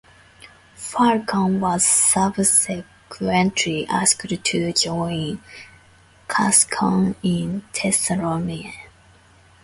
Falcone 0.73 1.59
was 1.59 1.85
subsequently 1.85 3.85
asked 3.85 4.27
to 4.27 4.71
join 4.73 5.39
Cascone 6.27 7.13
in 7.21 7.63
Thessalonians. 7.71 8.73